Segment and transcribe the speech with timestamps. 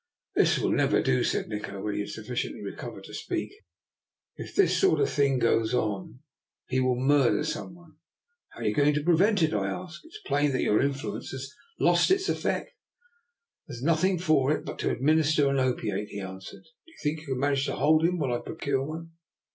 [0.35, 3.51] "This will never do," said Nikola when he had sufficiently recovered to speak;
[4.35, 6.21] "if this sort of thing goes on,
[6.67, 7.91] he will murder some one."
[8.49, 10.81] But how are you going to prevent it?" I asked." It is plain that your
[10.81, 12.73] influence has lost its eflfect.*'"
[13.67, 17.19] There is nothing for it but to administer an opiate/' he answered." Do you think
[17.19, 17.19] DR.
[17.19, 17.19] NIKOLA'S EXPERIMENT.
[17.21, 19.11] 293 you can manage to hold him while I procure one?